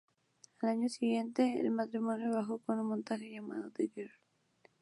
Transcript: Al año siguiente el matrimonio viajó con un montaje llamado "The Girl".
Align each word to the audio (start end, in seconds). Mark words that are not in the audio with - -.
Al 0.63 0.69
año 0.69 0.89
siguiente 0.89 1.59
el 1.59 1.69
matrimonio 1.69 2.31
viajó 2.31 2.57
con 2.57 2.79
un 2.79 2.87
montaje 2.87 3.29
llamado 3.29 3.69
"The 3.69 3.87
Girl". 3.93 4.11